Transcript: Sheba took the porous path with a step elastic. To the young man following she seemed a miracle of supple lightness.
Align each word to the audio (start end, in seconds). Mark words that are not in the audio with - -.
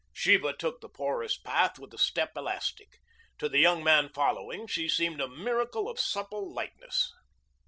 Sheba 0.13 0.53
took 0.53 0.81
the 0.81 0.89
porous 0.89 1.37
path 1.37 1.77
with 1.77 1.93
a 1.93 1.97
step 1.99 2.31
elastic. 2.35 2.97
To 3.37 3.47
the 3.47 3.59
young 3.59 3.83
man 3.83 4.09
following 4.09 4.65
she 4.65 4.89
seemed 4.89 5.21
a 5.21 5.27
miracle 5.27 5.87
of 5.87 5.99
supple 5.99 6.51
lightness. 6.51 7.13